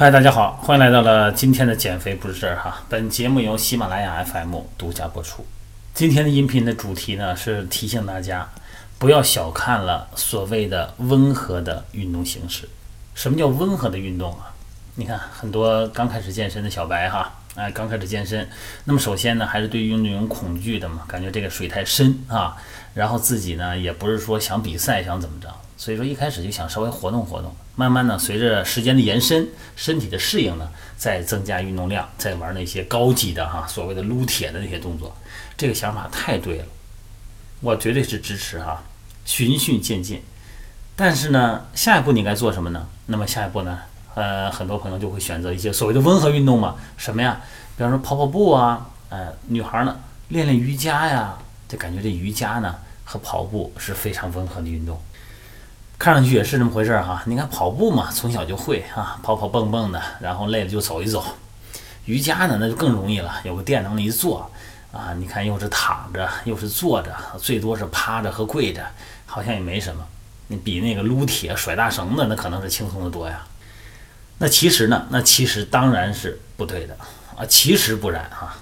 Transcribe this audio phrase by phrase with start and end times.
[0.00, 2.84] 嗨，大家好，欢迎来到了今天的减肥不是事儿哈。
[2.88, 5.44] 本节目由喜马拉雅 FM 独家播出。
[5.92, 8.48] 今天的音频的主题呢是提醒大家
[8.96, 12.68] 不要小看了所谓的温和的运动形式。
[13.16, 14.54] 什么叫温和的运动啊？
[14.94, 18.48] 你看很多刚开始健身的小白哈，哎，刚开始健身，
[18.84, 22.56] 那么首先呢还是对运动有恐惧的嘛，感觉这个水太深啊，
[22.94, 25.52] 然后自己呢也不是说想比赛想怎么着。
[25.78, 29.46] 所以说一开始就想稍微活动活动，慢慢呢，随着时间的延伸，
[29.76, 35.16] 身体的适应呢，再增加运动量，再玩那些高级的哈，所谓的撸铁的那些动作，
[35.56, 36.64] 这个想法太对了，
[37.60, 38.82] 我绝对是支持哈，
[39.24, 40.20] 循序渐进。
[40.96, 42.88] 但是呢，下一步你该做什么呢？
[43.06, 43.78] 那么下一步呢，
[44.16, 47.40] 呃，很多朋友就会选择一些所谓的温和运动嘛，什么呀？
[47.76, 49.96] 比方说跑跑步啊，呃，女孩呢
[50.30, 51.38] 练练瑜伽呀，
[51.68, 52.74] 就感觉这瑜伽呢
[53.04, 55.00] 和跑步是非常温和的运动。
[55.98, 61.24] 看上去也是这么回事儿哈，你看跑步嘛，从小就会啊，跑跑蹦蹦的，然后累了就走一走。
[62.04, 64.48] 瑜伽呢，那就更容易了，有个垫能一坐
[64.92, 68.86] 啊，你看又是躺着又是坐着，最多是趴着和跪着，
[69.26, 70.06] 好像也没什么。
[70.46, 73.44] 你比那个撸铁、甩大绳子，那可能是轻松的多呀。
[74.38, 76.96] 那其实呢，那其实当然是不对的
[77.36, 78.56] 啊，其实不然啊。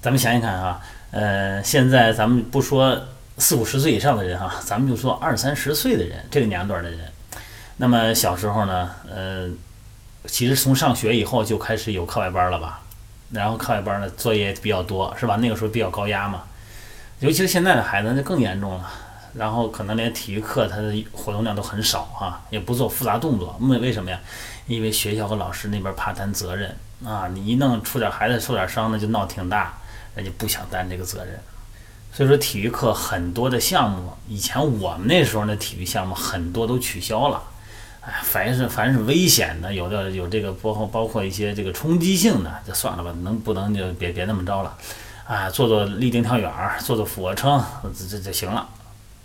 [0.00, 0.80] 咱们想一想啊，
[1.10, 2.98] 呃，现在咱们不说。
[3.38, 7.00] 四五十岁以上的人哈，咱们就说二三十岁的人，这个年龄段的人，
[7.76, 9.48] 那么小时候呢，呃，
[10.26, 12.80] 其实从上学以后就开始有课外班了吧，
[13.30, 15.36] 然后课外班呢作业比较多，是吧？
[15.36, 16.44] 那个时候比较高压嘛，
[17.20, 18.90] 尤其是现在的孩子那更严重了，
[19.34, 24.18] 然后可能连体育课他的活动量都很少哈，也不做复杂动作，为为什么呀？
[24.66, 29.74] 因为学校和老师那边怕担责任啊，你一弄出点孩子受点伤那就闹挺大，
[30.14, 31.38] 人家不想担这个责任。
[32.16, 37.42] 所以说体育课很多的项目，以前我们那时候的体育项目很多都取消了。
[38.00, 44.74] 哎，凡是凡是危险的，有的有这个包括包括一些这个冲击性的，就算了吧，能不能就别别那么着了。
[45.26, 47.62] 啊，做做立定跳远，做做俯卧撑，
[47.94, 48.66] 这这就行了。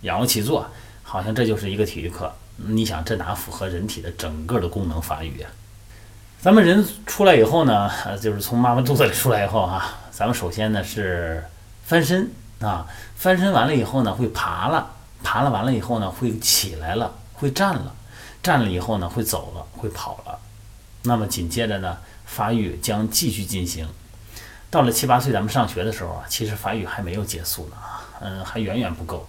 [0.00, 0.66] 仰卧起坐，
[1.02, 2.32] 好像这就是一个体育课。
[2.56, 5.48] 你想，这哪符合人体的整个的功能发育呀？
[6.40, 11.44] 咱们人出来以后呢，就是从妈妈肚子里出来以后哈，咱们首先呢是
[11.84, 12.30] 翻身。
[12.60, 14.90] 啊，翻身完了以后呢，会爬了，
[15.22, 17.94] 爬了完了以后呢，会起来了，会站了，
[18.42, 20.36] 站了以后呢，会走了，会跑了。
[21.02, 23.86] 那么紧接着呢，发育将继续进行。
[24.70, 27.76] 到了七八岁，咱们上学的时候啊，其实发育还没有结束呢，
[28.20, 29.28] 嗯，还远远不够。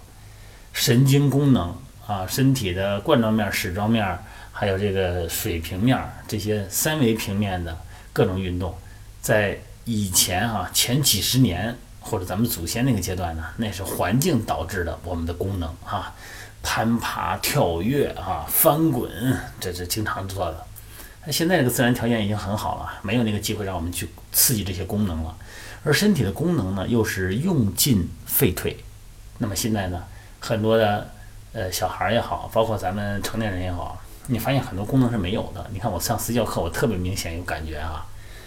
[0.73, 4.17] 神经功能啊，身体的冠状面、矢状面，
[4.51, 5.97] 还有这个水平面
[6.27, 7.77] 这些三维平面的
[8.11, 8.75] 各种运动，
[9.21, 11.77] 在以前啊，前几十年。
[12.09, 16.11] 或者咱们祖先那个阶段呢，那是环境导致的我们的功能啊，
[16.63, 19.11] 攀爬、跳跃啊、翻滚，
[19.59, 20.65] 这是经常做的。
[21.25, 25.35] 那现在这个自然条件已经很好了，没有那个机会让我们去刺激这些功能了。
[25.83, 28.75] 而身体的功能呢，又是用进废退。
[29.37, 30.03] 那么现在呢，
[30.39, 31.11] 很多的
[31.53, 35.65] 呃小孩也好，包括咱们成年人也好，你发现很多功能是没有的。
[35.71, 38.05] 你看我上私教课，我特别明显有感觉啊，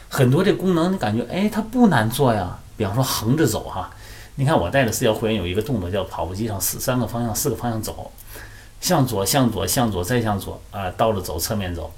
[0.09, 2.59] 很多这功能你感觉哎，它不难做呀。
[2.77, 3.91] 比方说横着走哈，
[4.37, 8.11] 你看我带的私教会员有一个动作叫跑步机上四三个方向四个方向走，
[8.81, 11.93] 向左向左向左再向左啊，倒着走侧面走，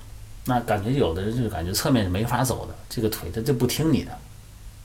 [0.47, 4.11] 那感觉有的人就感觉侧面是没法走的，这个腿它就不听你的。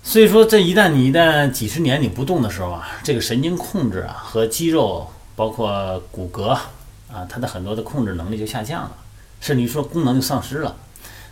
[0.01, 6.49] 所以说这一旦你一旦几十年你不动的时候啊，这个神经控制啊和肌肉包括骨骼
[7.11, 8.91] 啊，它的很多的控制能力就下降了，
[9.41, 10.75] 甚至于说功能就丧失了。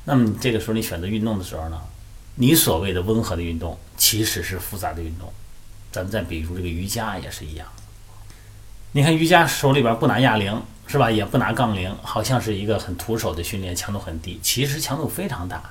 [0.03, 1.79] 那么这个时候你选择运动的时候呢？
[2.39, 5.33] 你所谓的温和的运动，其实是复杂的运动。
[5.91, 7.67] 咱们再比如这个瑜伽也是一样。
[8.91, 11.09] 你看瑜伽手里边不拿哑铃是吧？
[11.09, 14.39] 也不拿杠铃，好像是一个很徒手的训练，强度很低。
[14.41, 15.61] 其实强度非常大。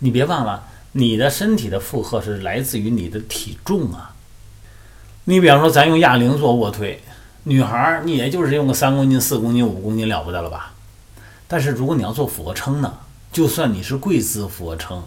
[0.00, 4.14] 你别忘了，你的身体的负荷是来自于你的体重啊。
[5.24, 7.02] 你比方说，咱用哑铃做卧推，
[7.44, 10.74] 女孩儿你也就是用个三公斤、四公斤、五公斤了不得了吧？
[11.48, 12.98] 但是如果你要做俯卧撑呢，
[13.32, 15.04] 就算你是跪姿俯卧撑。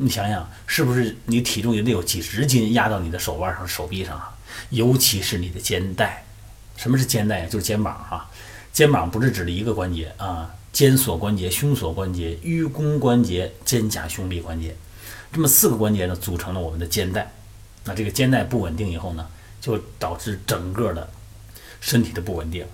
[0.00, 4.32] 你想想，是不是你体重也得有几十斤压到你的手腕上、手臂上啊？
[4.70, 6.24] 尤其是你的肩带。
[6.76, 7.46] 什么是肩带呀？
[7.50, 8.30] 就是肩膀哈。
[8.72, 14.76] 肩膀不是指的一个关节啊，肩锁关节、胸锁关节、盂肱关节、肩胛胸臂关节，
[15.32, 17.32] 这么四个关节呢，组成了我们的肩带。
[17.84, 19.26] 那这个肩带不稳定以后呢，
[19.60, 21.10] 就导致整个的
[21.80, 22.64] 身体的不稳定，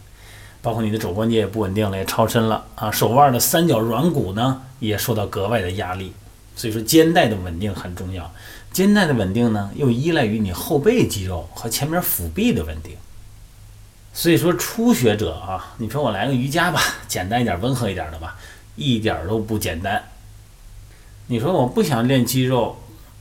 [0.60, 2.90] 包括你的肘关节也不稳定了，也超伸了啊。
[2.90, 6.12] 手腕的三角软骨呢，也受到格外的压力。
[6.56, 8.32] 所以说肩带的稳定很重要，
[8.72, 12.96] 肩带的稳定呢，又依赖于你后背肌肉和前面腹壁的稳定。
[14.12, 18.36] 所以说初学者啊，你说我来个瑜伽吧，简单一点、温和一点的吧，
[18.76, 20.04] 一点都不简单
[21.26, 22.78] 你说我不想练肌肉，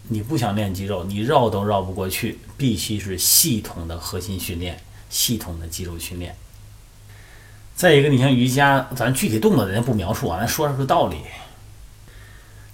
[0.10, 6.36] 你不想练肌肉，你绕都绕不过去，必须是系统的核心训练，系统的肌肉训练。
[7.76, 11.18] 再一个，你像瑜伽，咱具体动作咱不描述啊，咱说说道理。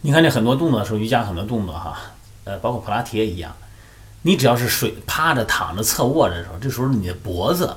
[0.02, 2.00] 你看这很多动作的时候，瑜伽很多动作哈，
[2.46, 3.54] 呃，包括普拉提也一样。
[4.22, 7.76] 你只要是水趴着、躺着、侧卧着的时候，这时候你的脖子、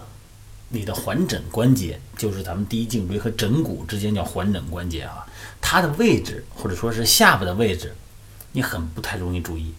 [0.69, 5.27] 你的环枕关节，就是咱们第一颈椎和枕骨之间叫环枕关节啊，
[5.61, 7.93] 它的位置或者说是下巴的位置，
[8.53, 9.75] 你很不太容易注意。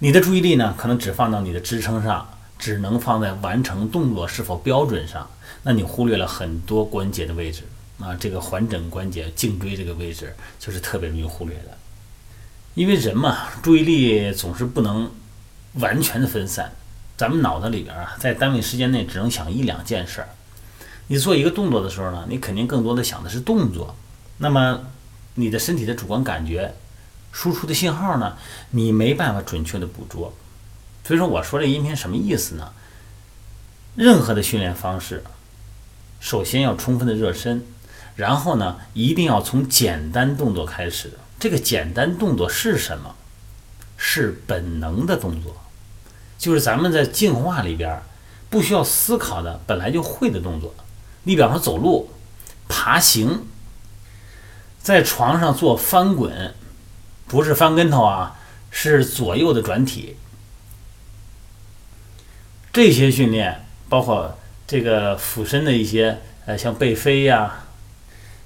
[0.00, 2.28] 你的注意力呢，可能只放到你的支撑上，
[2.58, 5.30] 只能放在完成动作是否标准上，
[5.62, 7.62] 那你忽略了很多关节的位置
[8.00, 8.16] 啊。
[8.18, 11.76] 这个环枕关节、颈椎这个位置就是特别容易忽略的，
[12.74, 15.10] 因为人嘛，注意力总是不能。
[15.74, 16.72] 完全的分散，
[17.16, 20.28] 咱们脑子里边啊，在单位时间内只能想一两件事儿。
[21.06, 23.94] 你做一个动作的时候呢，你肯定更多的想的是动作。
[24.38, 24.80] 那么，
[25.36, 26.74] 你的身体的主观感觉
[27.30, 28.36] 输出的信号呢，
[28.70, 30.34] 你没办法准确的捕捉。
[31.04, 32.72] 所以说，我说这音频什么意思呢？
[33.94, 35.22] 任何的训练方式，
[36.18, 37.64] 首先要充分的热身，
[38.16, 41.12] 然后呢，一定要从简单动作开始。
[41.38, 43.14] 这个简单动作是什么？
[44.02, 45.60] 是本能的动作，
[46.38, 48.02] 就是咱们在进化里边
[48.48, 50.74] 不需要思考的，本来就会的动作。
[51.24, 52.10] 你比方说走路、
[52.66, 53.46] 爬行，
[54.82, 56.54] 在床上做翻滚，
[57.26, 58.38] 不是翻跟头啊，
[58.70, 60.16] 是左右的转体。
[62.72, 67.64] 这些训练包括这个俯身的一些，呃，像背飞呀，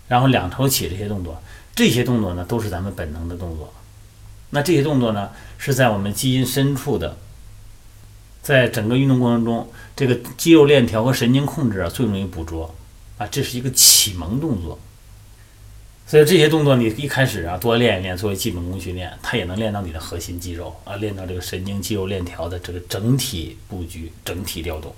[0.09, 1.43] 然后两头起这些动作，
[1.75, 3.73] 这些动作呢，都是咱们本能的动作。
[4.51, 7.17] 那这些动作呢，是在我们基因深处的，
[8.43, 12.75] 在整个运动过程中，这个肌肉链条和神经控制啊最容易捕捉
[13.19, 14.79] 啊，这是一个启蒙动作。
[16.06, 24.95] 所以这些动作你一开始啊多练一练，作为基本功训练，它也能练到你的核心肌肉啊，练到这个神经肌肉链条的这个整体布局、整体调动。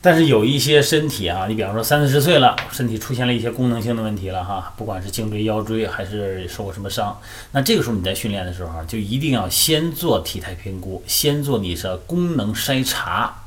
[0.00, 13.42] 但是有一些身体啊，你比方说三四十岁了，身体出现了一些功能性的问题了哈，不管是颈椎、腰椎还是受过什么伤，那这个时候你在训练的时候就一定要先做体态评估，先做你的功能筛查，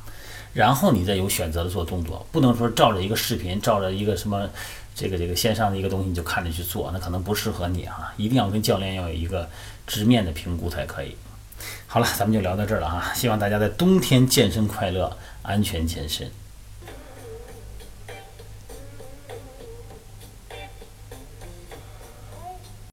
[0.54, 4.50] 然后你再有选择的做动作，不能说照着一个视频，照着一个什么
[4.94, 9.50] 这个这个线上的一个东西你就看着去做，那可能不适合你啊，一定要跟教练要有一个
[9.88, 11.16] 直面的评估才可以。
[11.94, 16.26] 好了，咱们就聊到这儿了哈，希望大家在冬天健身快乐，安全健身。